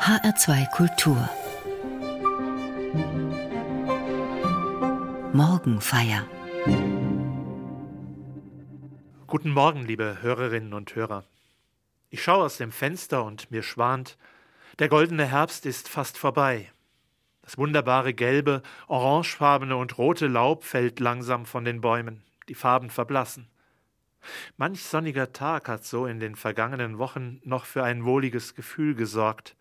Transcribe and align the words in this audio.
HR2 0.00 0.70
Kultur 0.70 1.28
Morgenfeier 5.34 6.26
Guten 9.26 9.50
Morgen, 9.50 9.84
liebe 9.84 10.22
Hörerinnen 10.22 10.72
und 10.72 10.94
Hörer. 10.94 11.24
Ich 12.08 12.22
schaue 12.22 12.44
aus 12.44 12.56
dem 12.56 12.72
Fenster 12.72 13.22
und 13.24 13.50
mir 13.50 13.62
schwant, 13.62 14.16
der 14.78 14.88
goldene 14.88 15.26
Herbst 15.26 15.66
ist 15.66 15.90
fast 15.90 16.16
vorbei. 16.16 16.72
Das 17.42 17.58
wunderbare 17.58 18.14
gelbe, 18.14 18.62
orangefarbene 18.88 19.76
und 19.76 19.98
rote 19.98 20.28
Laub 20.28 20.64
fällt 20.64 20.98
langsam 20.98 21.44
von 21.44 21.66
den 21.66 21.82
Bäumen, 21.82 22.24
die 22.48 22.54
Farben 22.54 22.88
verblassen. 22.88 23.50
Manch 24.56 24.82
sonniger 24.82 25.34
Tag 25.34 25.68
hat 25.68 25.84
so 25.84 26.06
in 26.06 26.20
den 26.20 26.36
vergangenen 26.36 26.96
Wochen 26.96 27.42
noch 27.44 27.66
für 27.66 27.84
ein 27.84 28.06
wohliges 28.06 28.54
Gefühl 28.54 28.94
gesorgt. 28.94 29.56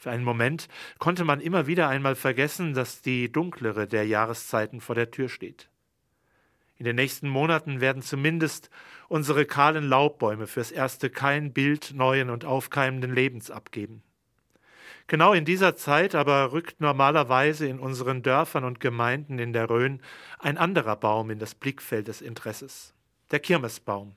Für 0.00 0.12
einen 0.12 0.22
Moment 0.22 0.68
konnte 0.98 1.24
man 1.24 1.40
immer 1.40 1.66
wieder 1.66 1.88
einmal 1.88 2.14
vergessen, 2.14 2.72
dass 2.72 3.02
die 3.02 3.32
dunklere 3.32 3.88
der 3.88 4.06
Jahreszeiten 4.06 4.80
vor 4.80 4.94
der 4.94 5.10
Tür 5.10 5.28
steht. 5.28 5.68
In 6.76 6.84
den 6.84 6.94
nächsten 6.94 7.28
Monaten 7.28 7.80
werden 7.80 8.02
zumindest 8.02 8.70
unsere 9.08 9.44
kahlen 9.44 9.82
Laubbäume 9.82 10.46
fürs 10.46 10.70
erste 10.70 11.10
kein 11.10 11.52
Bild 11.52 11.94
neuen 11.94 12.30
und 12.30 12.44
aufkeimenden 12.44 13.12
Lebens 13.12 13.50
abgeben. 13.50 14.04
Genau 15.08 15.32
in 15.32 15.44
dieser 15.44 15.74
Zeit 15.74 16.14
aber 16.14 16.52
rückt 16.52 16.80
normalerweise 16.80 17.66
in 17.66 17.80
unseren 17.80 18.22
Dörfern 18.22 18.62
und 18.62 18.78
Gemeinden 18.78 19.40
in 19.40 19.52
der 19.52 19.68
Rhön 19.68 20.00
ein 20.38 20.58
anderer 20.58 20.94
Baum 20.94 21.30
in 21.30 21.40
das 21.40 21.56
Blickfeld 21.56 22.06
des 22.06 22.20
Interesses, 22.20 22.94
der 23.32 23.40
Kirmesbaum. 23.40 24.14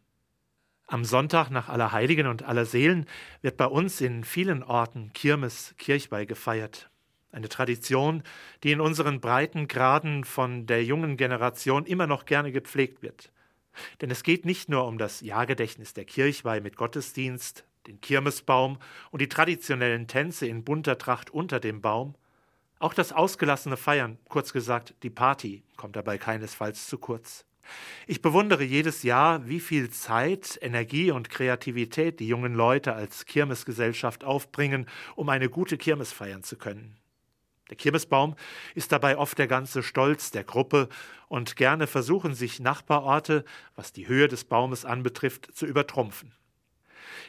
Am 0.91 1.05
Sonntag 1.05 1.49
nach 1.51 1.69
Allerheiligen 1.69 2.27
und 2.27 2.43
Allerseelen 2.43 3.05
wird 3.41 3.55
bei 3.55 3.65
uns 3.65 4.01
in 4.01 4.25
vielen 4.25 4.61
Orten 4.61 5.13
Kirmes 5.13 5.73
Kirchweih 5.77 6.25
gefeiert. 6.25 6.89
Eine 7.31 7.47
Tradition, 7.47 8.23
die 8.65 8.73
in 8.73 8.81
unseren 8.81 9.21
Breitengraden 9.21 10.25
von 10.25 10.65
der 10.65 10.83
jungen 10.83 11.15
Generation 11.15 11.85
immer 11.85 12.07
noch 12.07 12.25
gerne 12.25 12.51
gepflegt 12.51 13.01
wird. 13.01 13.31
Denn 14.01 14.11
es 14.11 14.21
geht 14.21 14.43
nicht 14.43 14.67
nur 14.67 14.85
um 14.85 14.97
das 14.97 15.21
Jahrgedächtnis 15.21 15.93
der 15.93 16.03
Kirchweih 16.03 16.59
mit 16.59 16.75
Gottesdienst, 16.75 17.63
den 17.87 18.01
Kirmesbaum 18.01 18.77
und 19.11 19.21
die 19.21 19.29
traditionellen 19.29 20.07
Tänze 20.07 20.45
in 20.45 20.65
bunter 20.65 20.97
Tracht 20.97 21.29
unter 21.29 21.61
dem 21.61 21.79
Baum. 21.79 22.15
Auch 22.79 22.93
das 22.93 23.13
ausgelassene 23.13 23.77
Feiern, 23.77 24.17
kurz 24.27 24.51
gesagt 24.51 24.93
die 25.03 25.09
Party, 25.09 25.63
kommt 25.77 25.95
dabei 25.95 26.17
keinesfalls 26.17 26.87
zu 26.87 26.97
kurz. 26.97 27.45
Ich 28.07 28.21
bewundere 28.21 28.63
jedes 28.63 29.03
Jahr, 29.03 29.47
wie 29.47 29.59
viel 29.59 29.89
Zeit, 29.89 30.57
Energie 30.61 31.11
und 31.11 31.29
Kreativität 31.29 32.19
die 32.19 32.27
jungen 32.27 32.53
Leute 32.53 32.93
als 32.93 33.25
Kirmesgesellschaft 33.25 34.23
aufbringen, 34.23 34.87
um 35.15 35.29
eine 35.29 35.49
gute 35.49 35.77
Kirmes 35.77 36.11
feiern 36.11 36.43
zu 36.43 36.57
können. 36.57 36.97
Der 37.69 37.77
Kirmesbaum 37.77 38.35
ist 38.75 38.91
dabei 38.91 39.17
oft 39.17 39.37
der 39.37 39.47
ganze 39.47 39.81
Stolz 39.81 40.31
der 40.31 40.43
Gruppe, 40.43 40.89
und 41.29 41.55
gerne 41.55 41.87
versuchen 41.87 42.35
sich 42.35 42.59
Nachbarorte, 42.59 43.45
was 43.75 43.93
die 43.93 44.09
Höhe 44.09 44.27
des 44.27 44.43
Baumes 44.43 44.83
anbetrifft, 44.83 45.55
zu 45.55 45.65
übertrumpfen. 45.65 46.33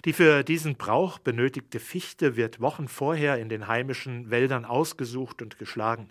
Die 0.04 0.12
für 0.12 0.42
diesen 0.42 0.74
Brauch 0.74 1.20
benötigte 1.20 1.78
Fichte 1.78 2.34
wird 2.34 2.60
Wochen 2.60 2.88
vorher 2.88 3.38
in 3.38 3.48
den 3.48 3.68
heimischen 3.68 4.30
Wäldern 4.30 4.64
ausgesucht 4.64 5.42
und 5.42 5.58
geschlagen. 5.58 6.10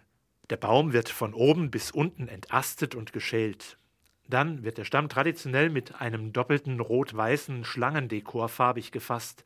Der 0.50 0.56
Baum 0.56 0.94
wird 0.94 1.10
von 1.10 1.34
oben 1.34 1.72
bis 1.72 1.92
unten 1.92 2.30
entastet 2.30 2.96
und 2.96 3.12
geschält. 3.12 3.78
Dann 4.28 4.64
wird 4.64 4.78
der 4.78 4.86
Stamm 4.86 5.10
traditionell 5.10 5.70
mit 5.70 6.00
einem 6.00 6.32
doppelten 6.34 6.80
rot-weißen 6.80 7.66
Schlangendekor 7.66 8.50
farbig 8.50 8.92
gefasst. 8.92 9.44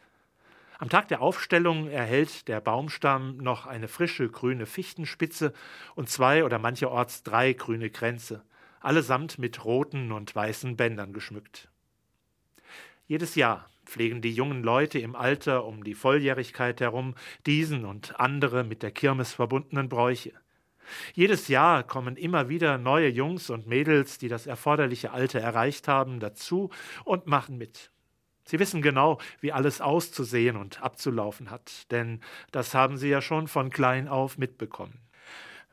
Am 0.77 0.89
Tag 0.89 1.07
der 1.07 1.21
Aufstellung 1.21 1.87
erhält 1.87 2.47
der 2.49 2.59
Baumstamm 2.59 3.37
noch 3.37 3.65
eine 3.65 3.87
frische 3.87 4.29
grüne 4.29 4.65
Fichtenspitze 4.65 5.53
und 5.95 6.09
zwei 6.09 6.43
oder 6.43 6.59
mancherorts 6.59 7.23
drei 7.23 7.53
grüne 7.53 7.89
Kränze, 7.89 8.43
allesamt 8.81 9.39
mit 9.39 9.63
roten 9.63 10.11
und 10.11 10.35
weißen 10.35 10.75
Bändern 10.75 11.13
geschmückt. 11.13 11.69
Jedes 13.07 13.35
Jahr 13.35 13.69
pflegen 13.85 14.21
die 14.21 14.33
jungen 14.33 14.63
Leute 14.63 14.99
im 14.99 15.15
Alter 15.15 15.65
um 15.65 15.83
die 15.83 15.95
Volljährigkeit 15.95 16.81
herum 16.81 17.15
diesen 17.45 17.85
und 17.85 18.19
andere 18.19 18.63
mit 18.63 18.83
der 18.83 18.91
Kirmes 18.91 19.33
verbundenen 19.33 19.89
Bräuche. 19.89 20.33
Jedes 21.13 21.47
Jahr 21.47 21.83
kommen 21.83 22.17
immer 22.17 22.49
wieder 22.49 22.77
neue 22.77 23.09
Jungs 23.09 23.49
und 23.49 23.67
Mädels, 23.67 24.17
die 24.17 24.27
das 24.27 24.47
erforderliche 24.47 25.11
Alter 25.11 25.39
erreicht 25.39 25.87
haben, 25.87 26.19
dazu 26.19 26.69
und 27.03 27.27
machen 27.27 27.57
mit. 27.57 27.91
Sie 28.47 28.59
wissen 28.59 28.81
genau, 28.81 29.17
wie 29.41 29.51
alles 29.51 29.81
auszusehen 29.81 30.55
und 30.55 30.81
abzulaufen 30.81 31.49
hat, 31.49 31.91
denn 31.91 32.21
das 32.51 32.75
haben 32.75 32.97
sie 32.97 33.09
ja 33.09 33.21
schon 33.21 33.47
von 33.47 33.71
klein 33.71 34.07
auf 34.07 34.37
mitbekommen. 34.37 34.99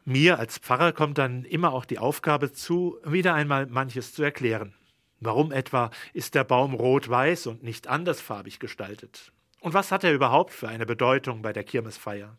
Mir 0.05 0.39
als 0.39 0.59
Pfarrer 0.59 0.93
kommt 0.93 1.19
dann 1.19 1.45
immer 1.45 1.73
auch 1.73 1.85
die 1.85 1.99
Aufgabe 1.99 2.53
zu, 2.53 2.99
wieder 3.05 3.35
einmal 3.35 3.67
manches 3.67 4.15
zu 4.15 4.23
erklären. 4.23 4.75
Warum 5.21 5.53
etwa 5.53 5.91
ist 6.13 6.35
der 6.35 6.43
Baum 6.43 6.75
rot-weiß 6.75 7.47
und 7.47 7.63
nicht 7.63 7.87
andersfarbig 7.87 8.59
gestaltet? 8.59 9.33
Und 9.61 9.75
was 9.75 9.93
hat 9.93 10.03
er 10.03 10.13
überhaupt 10.13 10.53
für 10.53 10.69
eine 10.69 10.87
Bedeutung 10.87 11.43
bei 11.43 11.53
der 11.53 11.63
Kirmesfeier? 11.63 12.37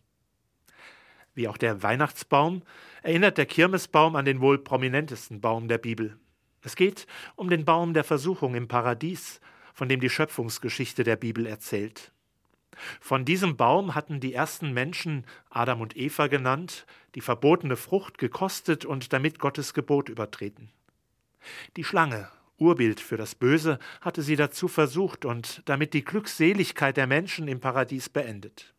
Wie 1.34 1.48
auch 1.48 1.58
der 1.58 1.82
Weihnachtsbaum 1.84 2.62
erinnert 3.02 3.38
der 3.38 3.46
Kirmesbaum 3.46 4.16
an 4.16 4.26
den 4.26 4.42
wohl 4.42 4.60
prominentesten 4.60 5.42
Baum 5.42 5.68
der 5.68 5.78
Bibel. 5.78 6.18
Es 6.62 6.76
geht 6.76 7.08
um 7.36 7.50
den 7.50 7.66
Baum 7.66 7.94
der 7.94 8.04
Versuchung 8.04 8.56
im 8.56 8.68
Paradies, 8.68 9.42
von 9.74 9.90
dem 9.90 10.00
die 10.00 10.10
Schöpfungsgeschichte 10.10 11.04
der 11.04 11.16
Bibel 11.16 11.46
erzählt. 11.46 12.12
Von 13.00 13.26
diesem 13.26 13.58
Baum 13.58 13.96
hatten 13.96 14.20
die 14.20 14.34
ersten 14.34 14.74
Menschen, 14.74 15.26
Adam 15.50 15.82
und 15.82 15.96
Eva 15.96 16.28
genannt, 16.28 16.86
die 17.16 17.22
verbotene 17.22 17.76
Frucht 17.76 18.18
gekostet 18.18 18.86
und 18.86 19.14
damit 19.14 19.40
Gottes 19.40 19.74
Gebot 19.74 20.10
übertreten. 20.10 20.72
Die 21.76 21.84
Schlange 21.84 22.30
Urbild 22.64 23.00
für 23.00 23.18
das 23.18 23.36
Böse, 23.36 23.80
hatte 24.02 24.22
sie 24.22 24.36
dazu 24.36 24.68
versucht 24.68 25.26
und 25.26 25.62
damit 25.66 25.94
die 25.94 26.06
Glückseligkeit 26.06 26.98
der 26.98 27.08
Menschen 27.08 27.48
im 27.48 27.60
Paradies 27.60 28.10
beendet. 28.10 28.74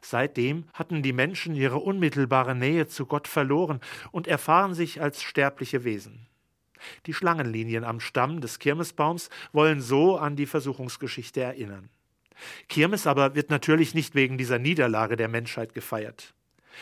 Seitdem 0.00 0.64
hatten 0.74 1.02
die 1.02 1.12
Menschen 1.12 1.54
ihre 1.54 1.78
unmittelbare 1.78 2.54
Nähe 2.54 2.86
zu 2.86 3.06
Gott 3.06 3.28
verloren 3.28 3.80
und 4.10 4.26
erfahren 4.26 4.74
sich 4.74 5.00
als 5.00 5.22
sterbliche 5.22 5.84
Wesen. 5.84 6.26
Die 7.06 7.14
Schlangenlinien 7.14 7.84
am 7.84 8.00
Stamm 8.00 8.40
des 8.40 8.58
Kirmesbaums 8.58 9.30
wollen 9.52 9.80
so 9.80 10.16
an 10.16 10.36
die 10.36 10.46
Versuchungsgeschichte 10.46 11.40
erinnern. 11.40 11.90
Kirmes 12.68 13.06
aber 13.06 13.34
wird 13.34 13.50
natürlich 13.50 13.94
nicht 13.94 14.14
wegen 14.14 14.38
dieser 14.38 14.58
Niederlage 14.58 15.16
der 15.16 15.28
Menschheit 15.28 15.74
gefeiert. 15.74 16.34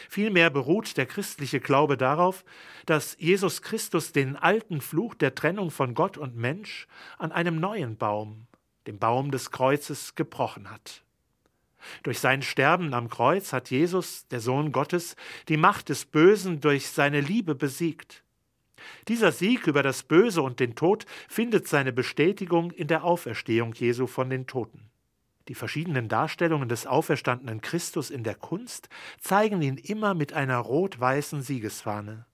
Vielmehr 0.09 0.51
beruht 0.51 0.97
der 0.97 1.07
christliche 1.07 1.61
Glaube 1.61 1.97
darauf, 1.97 2.45
dass 2.87 3.17
Jesus 3.19 3.63
Christus 3.63 4.13
den 4.13 4.37
alten 4.37 4.81
Fluch 4.81 5.15
der 5.15 5.35
Trennung 5.35 5.71
von 5.71 5.95
Gott 5.95 6.17
und 6.19 6.37
Mensch 6.37 6.87
an 7.17 7.33
einem 7.33 7.59
neuen 7.59 7.97
Baum, 7.97 8.47
dem 8.87 8.99
Baum 8.99 9.31
des 9.31 9.51
Kreuzes, 9.51 10.15
gebrochen 10.15 10.71
hat. 10.71 11.03
Durch 12.03 12.19
sein 12.19 12.43
Sterben 12.43 12.95
am 12.95 13.09
Kreuz 13.09 13.53
hat 13.53 13.71
Jesus, 13.71 14.27
der 14.29 14.41
Sohn 14.41 14.73
Gottes, 14.73 15.17
die 15.49 15.57
Macht 15.57 15.89
des 15.89 16.05
Bösen 16.05 16.61
durch 16.61 16.89
seine 16.89 17.21
Liebe 17.21 17.55
besiegt. 17.55 18.23
Dieser 19.09 19.33
Sieg 19.33 19.67
über 19.67 19.83
das 19.83 20.03
Böse 20.03 20.43
und 20.43 20.61
den 20.61 20.75
Tod 20.75 21.07
findet 21.29 21.67
seine 21.69 21.93
Bestätigung 21.93 22.71
in 22.71 22.89
der 22.89 23.05
Auferstehung 23.05 23.75
Jesu 23.75 24.07
von 24.07 24.31
den 24.31 24.47
Toten. 24.47 24.89
Die 25.49 25.55
verschiedenen 25.55 26.09
Darstellungen 26.09 26.69
des 26.69 26.87
auferstandenen 26.87 27.63
Christus 27.63 28.11
in 28.11 28.23
der 28.23 28.35
Kunst 28.35 28.89
zeigen 29.19 29.63
ihn 29.63 29.79
immer 29.79 30.15
mit 30.15 30.35
einer 30.35 30.59
rot-weißen 30.59 31.43
Siegesfahne. 31.43 32.27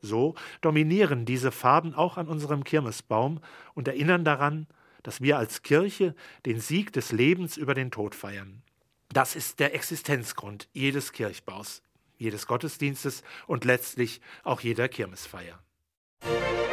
So 0.00 0.34
dominieren 0.60 1.24
diese 1.24 1.50
Farben 1.50 1.94
auch 1.94 2.18
an 2.18 2.28
unserem 2.28 2.62
Kirmesbaum 2.62 3.40
und 3.74 3.88
erinnern 3.88 4.24
daran, 4.24 4.66
dass 5.06 5.20
wir 5.20 5.38
als 5.38 5.62
Kirche 5.62 6.16
den 6.46 6.60
Sieg 6.60 6.92
des 6.92 7.12
Lebens 7.12 7.56
über 7.56 7.74
den 7.74 7.92
Tod 7.92 8.16
feiern. 8.16 8.64
Das 9.10 9.36
ist 9.36 9.60
der 9.60 9.72
Existenzgrund 9.72 10.68
jedes 10.72 11.12
Kirchbaus, 11.12 11.80
jedes 12.18 12.48
Gottesdienstes 12.48 13.22
und 13.46 13.64
letztlich 13.64 14.20
auch 14.42 14.60
jeder 14.62 14.88
Kirmesfeier. 14.88 15.60
Auf 16.22 16.65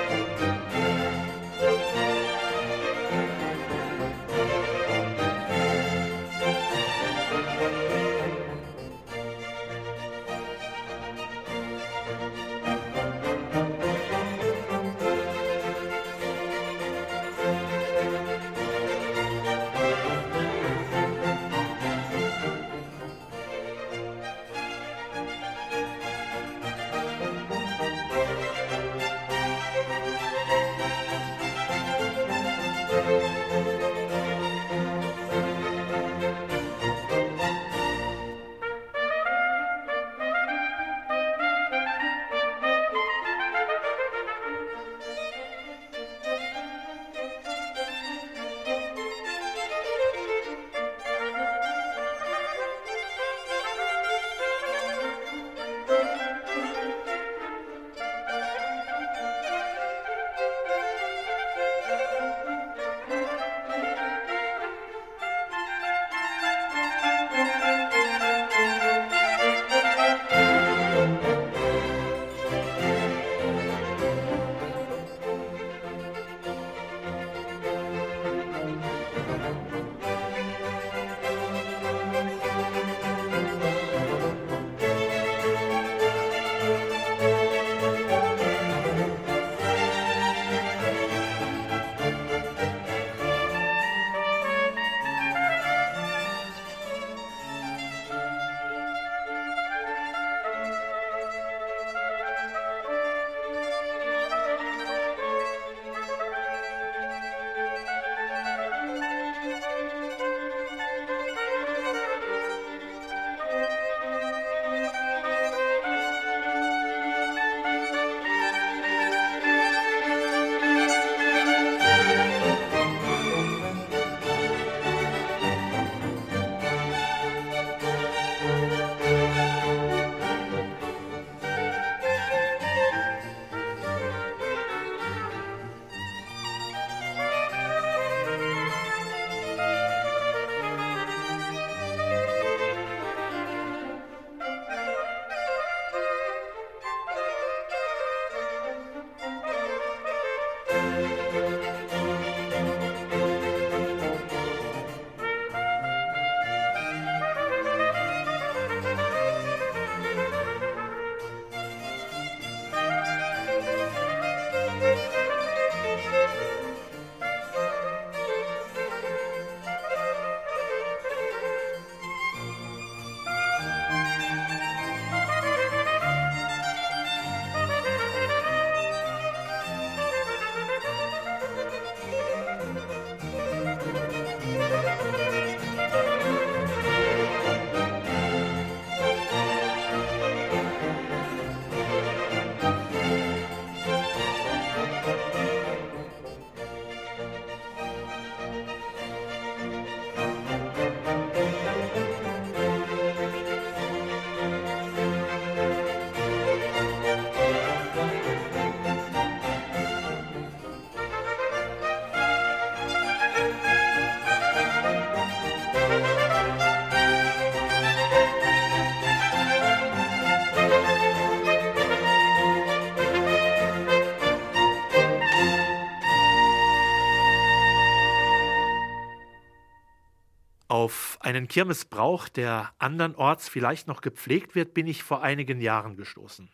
einen 231.35 231.47
Kirmesbrauch, 231.47 232.29
der 232.29 232.73
andernorts 232.79 233.49
vielleicht 233.49 233.87
noch 233.87 234.01
gepflegt 234.01 234.55
wird, 234.55 234.73
bin 234.73 234.87
ich 234.87 235.03
vor 235.03 235.23
einigen 235.23 235.61
Jahren 235.61 235.95
gestoßen. 235.95 236.49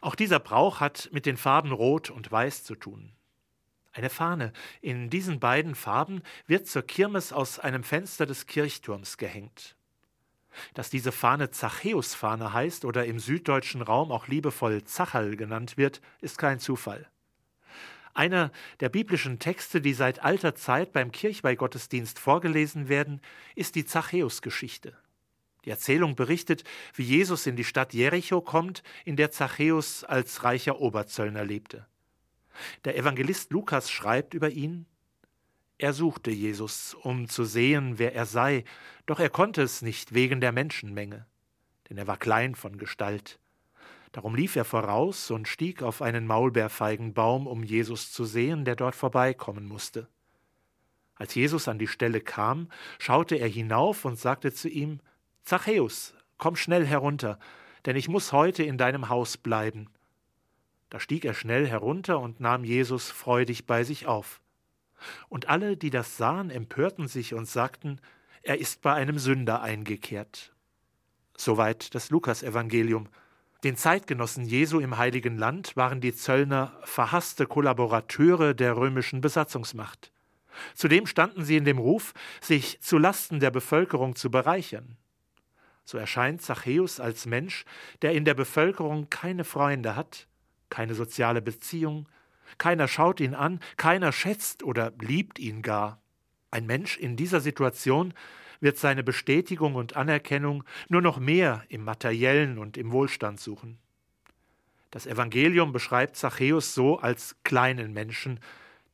Auch 0.00 0.14
dieser 0.14 0.38
Brauch 0.38 0.80
hat 0.80 1.10
mit 1.12 1.26
den 1.26 1.36
Farben 1.36 1.72
Rot 1.72 2.10
und 2.10 2.30
Weiß 2.30 2.64
zu 2.64 2.74
tun. 2.74 3.12
Eine 3.92 4.08
Fahne 4.08 4.52
in 4.80 5.10
diesen 5.10 5.40
beiden 5.40 5.74
Farben 5.74 6.22
wird 6.46 6.66
zur 6.66 6.82
Kirmes 6.82 7.32
aus 7.32 7.58
einem 7.58 7.82
Fenster 7.82 8.24
des 8.24 8.46
Kirchturms 8.46 9.18
gehängt. 9.18 9.76
Dass 10.74 10.90
diese 10.90 11.12
Fahne 11.12 11.50
Zachäusfahne 11.50 12.52
heißt 12.52 12.84
oder 12.84 13.04
im 13.06 13.18
süddeutschen 13.18 13.82
Raum 13.82 14.12
auch 14.12 14.28
liebevoll 14.28 14.84
Zachal 14.84 15.36
genannt 15.36 15.76
wird, 15.76 16.00
ist 16.20 16.38
kein 16.38 16.60
Zufall. 16.60 17.08
Einer 18.14 18.50
der 18.80 18.88
biblischen 18.88 19.38
Texte, 19.38 19.80
die 19.80 19.94
seit 19.94 20.22
alter 20.22 20.54
Zeit 20.54 20.92
beim 20.92 21.12
Kirchweihgottesdienst 21.12 22.18
vorgelesen 22.18 22.88
werden, 22.88 23.20
ist 23.54 23.74
die 23.74 23.84
Zachäus-Geschichte. 23.84 24.96
Die 25.64 25.70
Erzählung 25.70 26.16
berichtet, 26.16 26.64
wie 26.94 27.02
Jesus 27.02 27.46
in 27.46 27.56
die 27.56 27.64
Stadt 27.64 27.92
Jericho 27.92 28.40
kommt, 28.40 28.82
in 29.04 29.16
der 29.16 29.30
Zachäus 29.30 30.04
als 30.04 30.42
reicher 30.42 30.80
Oberzöllner 30.80 31.44
lebte. 31.44 31.86
Der 32.84 32.96
Evangelist 32.96 33.52
Lukas 33.52 33.90
schreibt 33.90 34.34
über 34.34 34.50
ihn 34.50 34.86
Er 35.78 35.92
suchte 35.92 36.30
Jesus, 36.30 36.94
um 36.94 37.28
zu 37.28 37.44
sehen, 37.44 37.98
wer 37.98 38.14
er 38.14 38.26
sei, 38.26 38.64
doch 39.06 39.20
er 39.20 39.30
konnte 39.30 39.62
es 39.62 39.82
nicht 39.82 40.14
wegen 40.14 40.40
der 40.40 40.52
Menschenmenge, 40.52 41.26
denn 41.88 41.98
er 41.98 42.06
war 42.06 42.16
klein 42.16 42.54
von 42.54 42.78
Gestalt. 42.78 43.38
Darum 44.12 44.34
lief 44.34 44.56
er 44.56 44.64
voraus 44.64 45.30
und 45.30 45.46
stieg 45.46 45.82
auf 45.82 46.02
einen 46.02 46.26
Maulbeerfeigenbaum, 46.26 47.46
um 47.46 47.62
Jesus 47.62 48.12
zu 48.12 48.24
sehen, 48.24 48.64
der 48.64 48.76
dort 48.76 48.96
vorbeikommen 48.96 49.66
musste. 49.66 50.08
Als 51.14 51.34
Jesus 51.34 51.68
an 51.68 51.78
die 51.78 51.86
Stelle 51.86 52.20
kam, 52.20 52.68
schaute 52.98 53.36
er 53.36 53.48
hinauf 53.48 54.04
und 54.04 54.18
sagte 54.18 54.52
zu 54.52 54.68
ihm 54.68 55.00
Zachäus, 55.44 56.14
komm 56.38 56.56
schnell 56.56 56.86
herunter, 56.86 57.38
denn 57.84 57.94
ich 57.94 58.08
muss 58.08 58.32
heute 58.32 58.62
in 58.62 58.78
deinem 58.78 59.08
Haus 59.08 59.36
bleiben. 59.36 59.90
Da 60.88 60.98
stieg 60.98 61.24
er 61.24 61.34
schnell 61.34 61.66
herunter 61.68 62.18
und 62.18 62.40
nahm 62.40 62.64
Jesus 62.64 63.10
freudig 63.10 63.66
bei 63.66 63.84
sich 63.84 64.06
auf. 64.06 64.40
Und 65.28 65.48
alle, 65.48 65.76
die 65.76 65.90
das 65.90 66.16
sahen, 66.16 66.50
empörten 66.50 67.06
sich 67.06 67.32
und 67.32 67.46
sagten, 67.46 68.00
er 68.42 68.58
ist 68.58 68.82
bei 68.82 68.94
einem 68.94 69.18
Sünder 69.18 69.62
eingekehrt. 69.62 70.52
Soweit 71.36 71.94
das 71.94 72.10
Lukasevangelium. 72.10 73.08
Den 73.62 73.76
Zeitgenossen 73.76 74.46
Jesu 74.46 74.80
im 74.80 74.96
Heiligen 74.96 75.36
Land 75.36 75.76
waren 75.76 76.00
die 76.00 76.14
Zöllner 76.14 76.72
verhasste 76.82 77.46
Kollaborateure 77.46 78.54
der 78.54 78.76
römischen 78.76 79.20
Besatzungsmacht. 79.20 80.12
Zudem 80.74 81.06
standen 81.06 81.44
sie 81.44 81.58
in 81.58 81.66
dem 81.66 81.78
Ruf, 81.78 82.14
sich 82.40 82.80
zu 82.80 82.96
Lasten 82.96 83.38
der 83.38 83.50
Bevölkerung 83.50 84.16
zu 84.16 84.30
bereichern. 84.30 84.96
So 85.84 85.98
erscheint 85.98 86.40
Zachäus 86.40 87.00
als 87.00 87.26
Mensch, 87.26 87.64
der 88.00 88.12
in 88.12 88.24
der 88.24 88.34
Bevölkerung 88.34 89.10
keine 89.10 89.44
Freunde 89.44 89.94
hat, 89.94 90.26
keine 90.70 90.94
soziale 90.94 91.42
Beziehung, 91.42 92.08
keiner 92.56 92.88
schaut 92.88 93.20
ihn 93.20 93.34
an, 93.34 93.60
keiner 93.76 94.12
schätzt 94.12 94.62
oder 94.62 94.92
liebt 95.00 95.38
ihn 95.38 95.60
gar. 95.60 96.00
Ein 96.50 96.66
Mensch 96.66 96.96
in 96.96 97.16
dieser 97.16 97.40
Situation 97.40 98.14
wird 98.60 98.78
seine 98.78 99.02
Bestätigung 99.02 99.74
und 99.74 99.96
Anerkennung 99.96 100.64
nur 100.88 101.02
noch 101.02 101.18
mehr 101.18 101.64
im 101.68 101.82
materiellen 101.84 102.58
und 102.58 102.76
im 102.76 102.92
Wohlstand 102.92 103.40
suchen. 103.40 103.78
Das 104.90 105.06
Evangelium 105.06 105.72
beschreibt 105.72 106.16
Zachäus 106.16 106.74
so 106.74 106.98
als 106.98 107.36
kleinen 107.44 107.92
Menschen, 107.92 108.40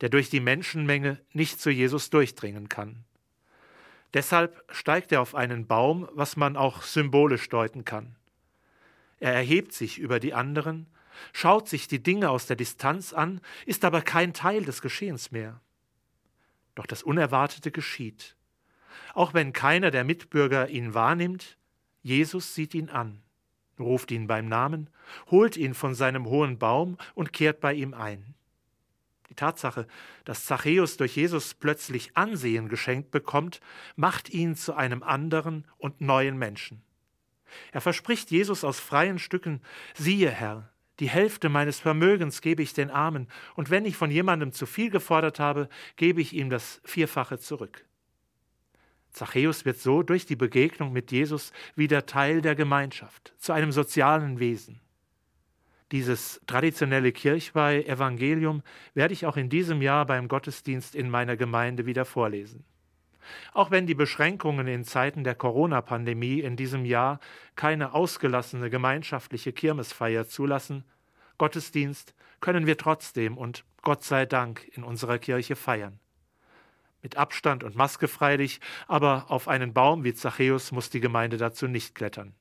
der 0.01 0.09
durch 0.09 0.29
die 0.29 0.39
Menschenmenge 0.39 1.19
nicht 1.33 1.59
zu 1.59 1.69
Jesus 1.69 2.09
durchdringen 2.09 2.69
kann. 2.69 3.03
Deshalb 4.13 4.63
steigt 4.71 5.11
er 5.11 5.21
auf 5.21 5.35
einen 5.35 5.67
Baum, 5.67 6.07
was 6.13 6.37
man 6.37 6.55
auch 6.55 6.83
symbolisch 6.83 7.49
deuten 7.49 7.83
kann. 7.83 8.15
Er 9.19 9.33
erhebt 9.33 9.73
sich 9.73 9.97
über 9.97 10.19
die 10.19 10.33
anderen, 10.33 10.87
schaut 11.33 11.67
sich 11.67 11.87
die 11.87 12.01
Dinge 12.01 12.29
aus 12.29 12.45
der 12.45 12.55
Distanz 12.55 13.11
an, 13.11 13.41
ist 13.65 13.83
aber 13.83 14.01
kein 14.01 14.33
Teil 14.33 14.63
des 14.63 14.81
Geschehens 14.81 15.31
mehr. 15.31 15.59
Doch 16.75 16.85
das 16.85 17.01
Unerwartete 17.03 17.71
geschieht. 17.71 18.36
Auch 19.13 19.33
wenn 19.33 19.53
keiner 19.53 19.91
der 19.91 20.03
Mitbürger 20.03 20.69
ihn 20.69 20.93
wahrnimmt, 20.93 21.57
Jesus 22.01 22.55
sieht 22.55 22.73
ihn 22.73 22.89
an, 22.89 23.21
ruft 23.79 24.11
ihn 24.11 24.27
beim 24.27 24.47
Namen, 24.47 24.89
holt 25.29 25.57
ihn 25.57 25.73
von 25.73 25.95
seinem 25.95 26.25
hohen 26.25 26.57
Baum 26.57 26.97
und 27.15 27.33
kehrt 27.33 27.59
bei 27.59 27.73
ihm 27.73 27.93
ein. 27.93 28.35
Die 29.29 29.35
Tatsache, 29.35 29.87
dass 30.23 30.45
Zachäus 30.45 30.97
durch 30.97 31.17
Jesus 31.17 31.53
plötzlich 31.53 32.15
Ansehen 32.15 32.69
geschenkt 32.69 33.11
bekommt, 33.11 33.59
macht 33.95 34.29
ihn 34.29 34.55
zu 34.55 34.73
einem 34.73 35.03
anderen 35.03 35.65
und 35.77 35.99
neuen 35.99 36.37
Menschen. 36.37 36.81
Er 37.71 37.81
verspricht 37.81 38.31
Jesus 38.31 38.63
aus 38.63 38.79
freien 38.79 39.19
Stücken, 39.19 39.61
siehe 39.95 40.29
Herr, 40.29 40.69
die 40.99 41.09
Hälfte 41.09 41.49
meines 41.49 41.79
Vermögens 41.79 42.41
gebe 42.41 42.63
ich 42.63 42.73
den 42.73 42.89
Armen, 42.89 43.27
und 43.55 43.69
wenn 43.69 43.85
ich 43.85 43.95
von 43.95 44.09
jemandem 44.09 44.51
zu 44.51 44.65
viel 44.65 44.89
gefordert 44.89 45.39
habe, 45.39 45.69
gebe 45.95 46.21
ich 46.21 46.33
ihm 46.33 46.49
das 46.49 46.81
Vierfache 46.83 47.37
zurück. 47.37 47.86
Zachäus 49.17 49.65
wird 49.65 49.79
so 49.79 50.03
durch 50.03 50.25
die 50.25 50.35
Begegnung 50.35 50.93
mit 50.93 51.11
Jesus 51.11 51.51
wieder 51.75 52.05
Teil 52.05 52.41
der 52.41 52.55
Gemeinschaft, 52.55 53.33
zu 53.37 53.51
einem 53.51 53.71
sozialen 53.71 54.39
Wesen. 54.39 54.79
Dieses 55.91 56.39
traditionelle 56.45 57.11
Kirchweih-Evangelium 57.11 58.61
werde 58.93 59.13
ich 59.13 59.25
auch 59.25 59.37
in 59.37 59.49
diesem 59.49 59.81
Jahr 59.81 60.05
beim 60.05 60.27
Gottesdienst 60.27 60.95
in 60.95 61.09
meiner 61.09 61.35
Gemeinde 61.35 61.85
wieder 61.85 62.05
vorlesen. 62.05 62.63
Auch 63.53 63.71
wenn 63.71 63.87
die 63.87 63.95
Beschränkungen 63.95 64.67
in 64.67 64.83
Zeiten 64.83 65.23
der 65.23 65.35
Corona-Pandemie 65.35 66.41
in 66.41 66.55
diesem 66.55 66.85
Jahr 66.85 67.19
keine 67.55 67.93
ausgelassene 67.93 68.69
gemeinschaftliche 68.69 69.51
Kirmesfeier 69.51 70.27
zulassen, 70.27 70.83
Gottesdienst 71.37 72.13
können 72.39 72.67
wir 72.67 72.77
trotzdem 72.77 73.37
und 73.37 73.65
Gott 73.81 74.03
sei 74.03 74.25
Dank 74.25 74.67
in 74.75 74.83
unserer 74.83 75.17
Kirche 75.17 75.55
feiern. 75.55 75.99
Mit 77.07 77.15
Abstand 77.15 77.63
und 77.63 77.77
Maske 77.77 78.09
freilich, 78.09 78.59
aber 78.85 79.31
auf 79.31 79.47
einen 79.47 79.73
Baum 79.73 80.03
wie 80.03 80.13
Zachäus 80.13 80.73
muss 80.73 80.89
die 80.89 80.99
Gemeinde 80.99 81.37
dazu 81.37 81.65
nicht 81.65 81.95
klettern. 81.95 82.33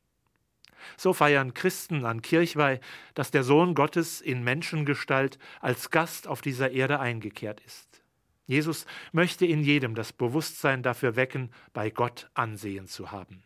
So 0.97 1.13
feiern 1.13 1.55
Christen 1.55 2.05
an 2.05 2.21
Kirchweih, 2.21 2.81
dass 3.15 3.31
der 3.31 3.45
Sohn 3.45 3.77
Gottes 3.77 4.21
in 4.21 4.43
Menschengestalt 4.43 5.39
als 5.61 5.93
Gast 5.93 6.27
auf 6.27 6.41
dieser 6.41 6.73
Erde 6.73 6.99
eingekehrt 6.99 7.61
ist. 7.61 8.03
Jesus 8.49 8.87
möchte 9.13 9.47
in 9.47 9.63
jedem 9.63 9.95
das 9.95 10.13
Bewusstsein 10.13 10.83
dafür 10.83 11.15
wecken, 11.15 11.53
bei 11.73 11.91
Gott 11.91 12.29
Ansehen 12.35 12.89
zu 12.89 13.13
haben. 13.13 13.45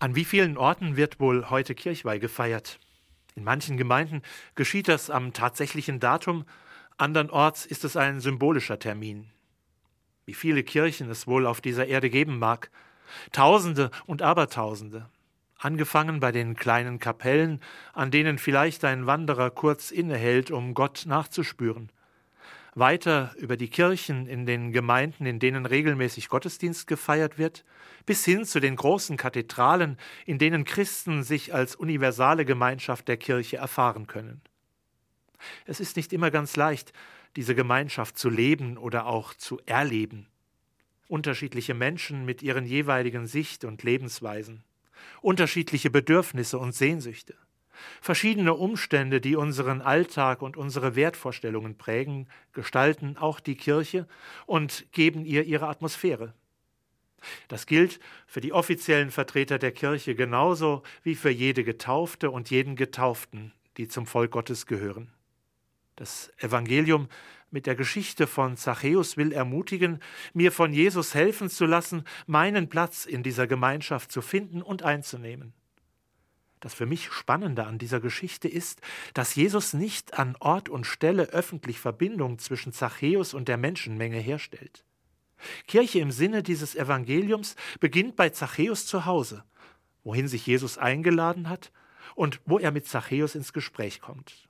An 0.00 0.14
wie 0.14 0.24
vielen 0.24 0.56
Orten 0.56 0.96
wird 0.96 1.18
wohl 1.18 1.50
heute 1.50 1.74
Kirchweih 1.74 2.18
gefeiert? 2.18 2.78
In 3.34 3.42
manchen 3.42 3.76
Gemeinden 3.76 4.22
geschieht 4.54 4.86
das 4.86 5.10
am 5.10 5.32
tatsächlichen 5.32 5.98
Datum, 5.98 6.44
andernorts 6.98 7.66
ist 7.66 7.84
es 7.84 7.96
ein 7.96 8.20
symbolischer 8.20 8.78
Termin. 8.78 9.28
Wie 10.24 10.34
viele 10.34 10.62
Kirchen 10.62 11.10
es 11.10 11.26
wohl 11.26 11.46
auf 11.46 11.60
dieser 11.60 11.86
Erde 11.86 12.10
geben 12.10 12.38
mag, 12.38 12.70
Tausende 13.32 13.90
und 14.06 14.22
Abertausende, 14.22 15.08
angefangen 15.56 16.20
bei 16.20 16.30
den 16.30 16.54
kleinen 16.54 17.00
Kapellen, 17.00 17.60
an 17.92 18.12
denen 18.12 18.38
vielleicht 18.38 18.84
ein 18.84 19.06
Wanderer 19.06 19.50
kurz 19.50 19.90
innehält, 19.90 20.52
um 20.52 20.74
Gott 20.74 21.06
nachzuspüren, 21.06 21.90
weiter 22.78 23.34
über 23.36 23.56
die 23.56 23.68
Kirchen 23.68 24.26
in 24.26 24.46
den 24.46 24.72
Gemeinden, 24.72 25.26
in 25.26 25.38
denen 25.38 25.66
regelmäßig 25.66 26.28
Gottesdienst 26.28 26.86
gefeiert 26.86 27.38
wird, 27.38 27.64
bis 28.06 28.24
hin 28.24 28.44
zu 28.44 28.60
den 28.60 28.76
großen 28.76 29.16
Kathedralen, 29.16 29.98
in 30.26 30.38
denen 30.38 30.64
Christen 30.64 31.22
sich 31.22 31.54
als 31.54 31.76
universale 31.76 32.44
Gemeinschaft 32.44 33.08
der 33.08 33.16
Kirche 33.16 33.58
erfahren 33.58 34.06
können. 34.06 34.40
Es 35.66 35.80
ist 35.80 35.96
nicht 35.96 36.12
immer 36.12 36.30
ganz 36.30 36.56
leicht, 36.56 36.92
diese 37.36 37.54
Gemeinschaft 37.54 38.18
zu 38.18 38.30
leben 38.30 38.76
oder 38.76 39.06
auch 39.06 39.34
zu 39.34 39.60
erleben. 39.66 40.26
Unterschiedliche 41.06 41.74
Menschen 41.74 42.24
mit 42.24 42.42
ihren 42.42 42.66
jeweiligen 42.66 43.26
Sicht 43.26 43.64
und 43.64 43.82
Lebensweisen, 43.82 44.64
unterschiedliche 45.20 45.90
Bedürfnisse 45.90 46.58
und 46.58 46.74
Sehnsüchte. 46.74 47.34
Verschiedene 48.00 48.54
Umstände, 48.54 49.20
die 49.20 49.36
unseren 49.36 49.82
Alltag 49.82 50.42
und 50.42 50.56
unsere 50.56 50.96
Wertvorstellungen 50.96 51.76
prägen, 51.76 52.28
gestalten 52.52 53.16
auch 53.16 53.40
die 53.40 53.56
Kirche 53.56 54.06
und 54.46 54.86
geben 54.92 55.24
ihr 55.24 55.44
ihre 55.44 55.68
Atmosphäre. 55.68 56.34
Das 57.48 57.66
gilt 57.66 58.00
für 58.26 58.40
die 58.40 58.52
offiziellen 58.52 59.10
Vertreter 59.10 59.58
der 59.58 59.72
Kirche 59.72 60.14
genauso 60.14 60.82
wie 61.02 61.14
für 61.14 61.30
jede 61.30 61.64
Getaufte 61.64 62.30
und 62.30 62.50
jeden 62.50 62.76
Getauften, 62.76 63.52
die 63.76 63.88
zum 63.88 64.06
Volk 64.06 64.30
Gottes 64.30 64.66
gehören. 64.66 65.12
Das 65.96 66.32
Evangelium 66.38 67.08
mit 67.50 67.66
der 67.66 67.74
Geschichte 67.74 68.26
von 68.26 68.56
Zachäus 68.56 69.16
will 69.16 69.32
ermutigen, 69.32 70.00
mir 70.32 70.52
von 70.52 70.72
Jesus 70.72 71.14
helfen 71.14 71.48
zu 71.48 71.66
lassen, 71.66 72.04
meinen 72.26 72.68
Platz 72.68 73.04
in 73.04 73.22
dieser 73.22 73.46
Gemeinschaft 73.46 74.12
zu 74.12 74.20
finden 74.20 74.62
und 74.62 74.82
einzunehmen. 74.82 75.54
Das 76.60 76.74
für 76.74 76.86
mich 76.86 77.10
Spannende 77.10 77.64
an 77.64 77.78
dieser 77.78 78.00
Geschichte 78.00 78.48
ist, 78.48 78.80
dass 79.14 79.34
Jesus 79.34 79.74
nicht 79.74 80.18
an 80.18 80.36
Ort 80.40 80.68
und 80.68 80.86
Stelle 80.86 81.24
öffentlich 81.30 81.78
Verbindung 81.78 82.38
zwischen 82.38 82.72
Zachäus 82.72 83.34
und 83.34 83.48
der 83.48 83.56
Menschenmenge 83.56 84.18
herstellt. 84.18 84.84
Kirche 85.66 86.00
im 86.00 86.10
Sinne 86.10 86.42
dieses 86.42 86.74
Evangeliums 86.74 87.54
beginnt 87.78 88.16
bei 88.16 88.30
Zachäus 88.30 88.86
zu 88.86 89.04
Hause, 89.04 89.44
wohin 90.02 90.26
sich 90.26 90.46
Jesus 90.46 90.78
eingeladen 90.78 91.48
hat 91.48 91.70
und 92.14 92.40
wo 92.44 92.58
er 92.58 92.72
mit 92.72 92.86
Zachäus 92.86 93.36
ins 93.36 93.52
Gespräch 93.52 94.00
kommt. 94.00 94.48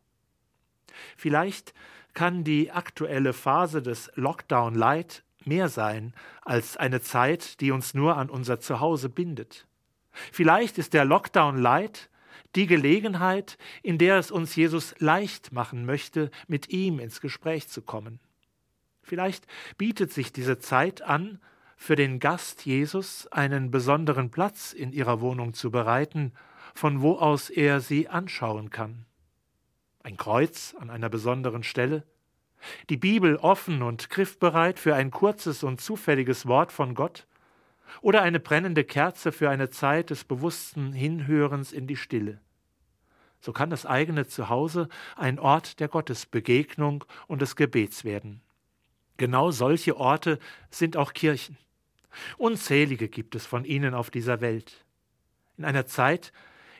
Vielleicht 1.17 1.75
kann 2.15 2.43
die 2.43 2.71
aktuelle 2.71 3.33
Phase 3.33 3.83
des 3.83 4.11
Lockdown 4.15 4.75
Light 4.75 5.25
mehr 5.45 5.69
sein 5.69 6.15
als 6.43 6.77
eine 6.77 7.01
Zeit, 7.01 7.61
die 7.61 7.71
uns 7.71 7.95
nur 7.95 8.17
an 8.17 8.31
unser 8.31 8.61
Zuhause 8.61 9.09
bindet. 9.09 9.68
Vielleicht 10.33 10.79
ist 10.79 10.95
der 10.95 11.05
Lockdown 11.05 11.59
Light 11.59 12.09
die 12.55 12.67
Gelegenheit, 12.67 13.59
in 13.83 13.99
der 13.99 14.19
es 14.19 14.31
uns 14.31 14.57
Jesus 14.57 14.95
leicht 14.99 15.53
machen 15.53 15.85
möchte, 15.85 16.31
mit 16.47 16.71
ihm 16.71 16.99
ins 16.99 17.21
Gespräch 17.21 17.69
zu 17.69 17.83
kommen. 17.83 18.21
Vielleicht 19.03 19.47
bietet 19.77 20.13
sich 20.13 20.33
diese 20.33 20.59
Zeit 20.59 21.03
an, 21.03 21.41
für 21.77 21.95
den 21.95 22.19
Gast 22.19 22.67
Jesus 22.67 23.29
einen 23.29 23.71
besonderen 23.71 24.31
Platz 24.31 24.73
in 24.73 24.93
ihrer 24.93 25.21
Wohnung 25.21 25.55
zu 25.55 25.71
bereiten, 25.71 26.33
von 26.75 27.03
wo 27.03 27.15
aus 27.15 27.51
er 27.51 27.81
sie 27.81 28.09
anschauen 28.09 28.71
kann. 28.71 29.07
Ein 30.03 30.17
Kreuz 30.17 30.75
an 30.79 30.91
einer 30.91 31.09
besonderen 31.09 31.63
Stelle, 31.63 32.05
die 32.91 32.97
Bibel 32.97 33.37
offen 33.37 33.83
und 33.83 34.11
griffbereit 34.11 34.81
für 34.81 34.97
ein 34.97 35.13
kurzes 35.13 35.63
und 35.63 35.81
zufälliges 35.81 36.47
Wort 36.47 36.73
von 36.73 36.95
Gott, 36.97 37.28
oder 38.01 38.23
eine 38.23 38.41
brennende 38.41 38.85
Kerze 38.85 39.33
für 39.33 39.51
eine 39.51 39.71
Zeit 39.71 40.11
des 40.11 40.25
bewussten 40.25 40.93
Hinhörens 40.93 41.73
in 41.73 41.87
die 41.87 41.97
Stille. 41.97 42.41
So 43.41 43.53
kann 43.53 43.71
das 43.71 43.87
eigene 43.87 44.27
Zuhause 44.27 44.89
ein 45.17 45.39
Ort 45.39 45.81
der 45.81 45.89
Gottesbegegnung 45.89 47.05
und 47.27 47.41
des 47.41 47.57
Gebets 47.57 48.05
werden. 48.05 48.41
Genau 49.17 49.51
solche 49.51 49.97
Orte 49.97 50.39
sind 50.71 50.97
auch 50.97 51.13
Kirchen. 51.13 51.57
Unzählige 52.37 53.09
gibt 53.09 53.35
es 53.35 53.47
von 53.47 53.65
ihnen 53.65 53.95
auf 53.95 54.11
dieser 54.11 54.41
Welt. 54.41 54.85
In 55.57 55.65
einer 55.65 55.87
Zeit, 55.87 56.33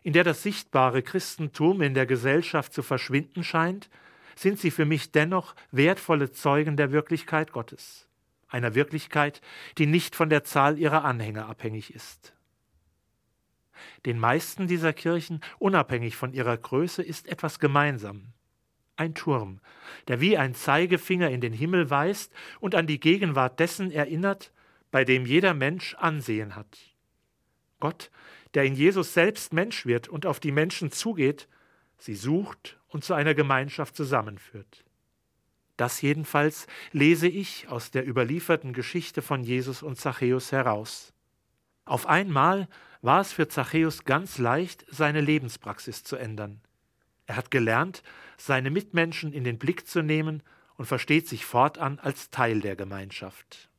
in 0.03 0.13
der 0.13 0.25
das 0.25 0.43
sichtbare 0.43 1.03
Christentum 1.03 1.83
in 1.83 1.95
der 1.95 2.07
Gesellschaft 2.07 2.73
zu 2.73 2.83
verschwinden 2.83 3.45
scheint, 3.45 3.89
sind 4.37 4.59
sie 4.59 4.71
für 4.71 4.85
mich 4.85 5.11
dennoch 5.11 5.55
wertvolle 5.73 6.31
Zeugen 6.31 6.77
der 6.77 6.93
Wirklichkeit 6.93 7.53
Gottes 7.53 8.08
einer 8.49 8.75
Wirklichkeit, 8.75 9.41
die 9.77 9.87
nicht 9.87 10.17
von 10.17 10.31
der 10.31 10.45
Zahl 10.45 10.79
ihrer 10.79 11.05
Anhänger 11.05 11.47
abhängig 11.49 11.95
ist. 11.95 12.35
Den 14.07 14.19
meisten 14.19 14.67
dieser 14.67 14.93
Kirchen, 14.93 15.41
unabhängig 15.59 16.17
von 16.17 16.33
ihrer 16.33 16.57
Größe, 16.57 17.03
ist 17.03 17.29
etwas 17.29 17.59
gemeinsam. 17.59 18.33
Ein 18.97 19.15
Turm, 19.15 19.61
der 20.09 20.21
wie 20.21 20.37
ein 20.37 20.55
Zeigefinger 20.55 21.31
in 21.31 21.41
den 21.41 21.53
Himmel 21.53 21.89
weist 21.91 22.33
und 22.59 22.75
an 22.75 22.87
die 22.87 22.99
Gegenwart 22.99 23.61
dessen 23.61 23.93
erinnert, 23.93 24.53
bei 24.91 25.05
dem 25.05 25.27
jeder 25.27 25.55
Mensch 25.55 25.95
Ansehen 25.95 26.57
hat. 26.57 26.79
Gott, 27.79 28.11
der 28.55 28.65
in 28.65 28.75
Jesus 28.75 29.15
selbst 29.15 29.53
Mensch 29.53 29.87
wird 29.87 30.09
und 30.09 30.27
auf 30.27 30.41
die 30.41 30.51
Menschen 30.51 30.91
zugeht, 30.91 31.49
sie 31.99 32.15
sucht 32.15 32.79
und 32.89 33.05
zu 33.05 33.15
einer 33.15 33.35
Gemeinschaft 33.35 33.95
zusammenführt. 33.95 34.85
Das 35.79 36.03
jedenfalls 36.03 36.67
lese 36.91 37.29
ich 37.29 37.69
aus 37.69 37.93
der 37.93 38.07
überlieferten 38.07 38.73
Geschichte 38.73 39.23
von 39.23 39.45
Jesus 39.45 39.83
und 39.83 39.97
Zachäus 39.97 40.51
heraus. 40.51 41.15
Auf 41.85 42.07
einmal 42.07 42.69
war 43.01 43.21
es 43.21 43.33
für 43.33 43.47
Zachäus 43.47 44.05
ganz 44.05 44.39
leicht, 44.39 44.85
seine 44.91 45.21
Lebenspraxis 45.21 46.03
zu 46.03 46.17
ändern. 46.17 46.61
Er 47.27 47.37
hat 47.37 47.53
gelernt, 47.53 48.03
seine 48.37 48.71
Mitmenschen 48.71 49.33
in 49.33 49.45
den 49.45 49.59
Blick 49.59 49.87
zu 49.87 50.03
nehmen 50.03 50.43
und 50.75 50.87
versteht 50.87 51.29
sich 51.29 51.45
fortan 51.45 52.01
als 52.01 52.31
Teil 52.31 52.61
der 52.61 52.75
Gemeinschaft. 52.75 53.71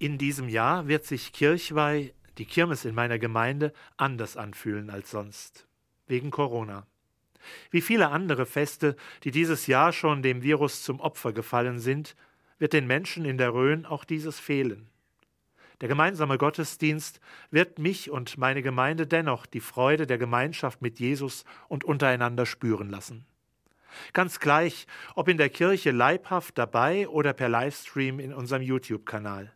In 0.00 0.16
diesem 0.16 0.48
Jahr 0.48 0.88
wird 0.88 1.04
sich 1.04 1.30
Kirchweih, 1.30 2.14
die 2.38 2.46
Kirmes 2.46 2.86
in 2.86 2.94
meiner 2.94 3.18
Gemeinde, 3.18 3.70
anders 3.98 4.38
anfühlen 4.38 4.88
als 4.88 5.10
sonst. 5.10 5.66
Wegen 6.06 6.30
Corona. 6.30 6.86
Wie 7.70 7.82
viele 7.82 8.08
andere 8.08 8.46
Feste, 8.46 8.96
die 9.24 9.30
dieses 9.30 9.66
Jahr 9.66 9.92
schon 9.92 10.22
dem 10.22 10.42
Virus 10.42 10.84
zum 10.84 11.00
Opfer 11.00 11.34
gefallen 11.34 11.80
sind, 11.80 12.16
wird 12.58 12.72
den 12.72 12.86
Menschen 12.86 13.26
in 13.26 13.36
der 13.36 13.52
Rhön 13.52 13.84
auch 13.84 14.06
dieses 14.06 14.40
fehlen. 14.40 14.88
Der 15.82 15.88
gemeinsame 15.88 16.38
Gottesdienst 16.38 17.20
wird 17.50 17.78
mich 17.78 18.10
und 18.10 18.38
meine 18.38 18.62
Gemeinde 18.62 19.06
dennoch 19.06 19.44
die 19.44 19.60
Freude 19.60 20.06
der 20.06 20.16
Gemeinschaft 20.16 20.80
mit 20.80 20.98
Jesus 20.98 21.44
und 21.68 21.84
untereinander 21.84 22.46
spüren 22.46 22.88
lassen. 22.88 23.26
Ganz 24.14 24.40
gleich, 24.40 24.86
ob 25.14 25.28
in 25.28 25.36
der 25.36 25.50
Kirche 25.50 25.90
leibhaft 25.90 26.56
dabei 26.56 27.06
oder 27.06 27.34
per 27.34 27.50
Livestream 27.50 28.18
in 28.18 28.32
unserem 28.32 28.62
YouTube-Kanal. 28.62 29.52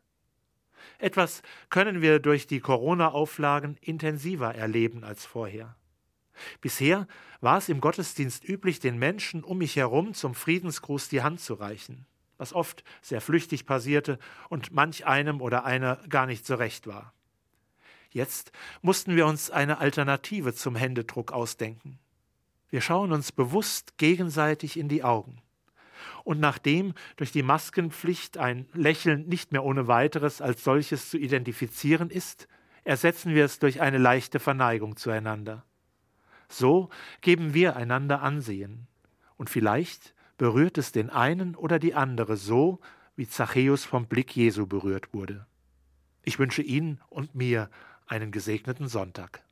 Etwas 0.98 1.42
können 1.70 2.02
wir 2.02 2.18
durch 2.18 2.46
die 2.46 2.60
Corona-Auflagen 2.60 3.76
intensiver 3.80 4.54
erleben 4.54 5.04
als 5.04 5.24
vorher. 5.24 5.76
Bisher 6.60 7.06
war 7.40 7.58
es 7.58 7.68
im 7.68 7.80
Gottesdienst 7.80 8.48
üblich, 8.48 8.80
den 8.80 8.98
Menschen 8.98 9.44
um 9.44 9.58
mich 9.58 9.76
herum 9.76 10.14
zum 10.14 10.34
Friedensgruß 10.34 11.08
die 11.08 11.22
Hand 11.22 11.40
zu 11.40 11.54
reichen, 11.54 12.06
was 12.38 12.52
oft 12.52 12.84
sehr 13.02 13.20
flüchtig 13.20 13.66
passierte 13.66 14.18
und 14.48 14.72
manch 14.72 15.06
einem 15.06 15.40
oder 15.40 15.64
einer 15.64 15.96
gar 16.08 16.26
nicht 16.26 16.46
so 16.46 16.54
recht 16.54 16.86
war. 16.86 17.12
Jetzt 18.10 18.52
mussten 18.80 19.16
wir 19.16 19.26
uns 19.26 19.50
eine 19.50 19.78
Alternative 19.78 20.54
zum 20.54 20.76
Händedruck 20.76 21.32
ausdenken. 21.32 21.98
Wir 22.70 22.80
schauen 22.80 23.12
uns 23.12 23.32
bewusst 23.32 23.98
gegenseitig 23.98 24.78
in 24.78 24.88
die 24.88 25.04
Augen. 25.04 25.40
Und 26.24 26.40
nachdem 26.40 26.94
durch 27.16 27.32
die 27.32 27.42
Maskenpflicht 27.42 28.38
ein 28.38 28.66
Lächeln 28.72 29.26
nicht 29.28 29.52
mehr 29.52 29.64
ohne 29.64 29.88
weiteres 29.88 30.40
als 30.40 30.64
solches 30.64 31.10
zu 31.10 31.18
identifizieren 31.18 32.10
ist, 32.10 32.48
ersetzen 32.84 33.34
wir 33.34 33.44
es 33.44 33.58
durch 33.58 33.80
eine 33.80 33.98
leichte 33.98 34.38
Verneigung 34.38 34.96
zueinander. 34.96 35.64
So 36.48 36.90
geben 37.20 37.54
wir 37.54 37.76
einander 37.76 38.22
Ansehen. 38.22 38.86
Und 39.36 39.50
vielleicht 39.50 40.14
berührt 40.36 40.78
es 40.78 40.92
den 40.92 41.10
einen 41.10 41.54
oder 41.54 41.78
die 41.78 41.94
andere 41.94 42.36
so, 42.36 42.80
wie 43.16 43.28
Zachäus 43.28 43.84
vom 43.84 44.06
Blick 44.06 44.34
Jesu 44.36 44.66
berührt 44.66 45.12
wurde. 45.12 45.46
Ich 46.22 46.38
wünsche 46.38 46.62
Ihnen 46.62 47.00
und 47.08 47.34
mir 47.34 47.70
einen 48.06 48.30
gesegneten 48.30 48.88
Sonntag. 48.88 49.42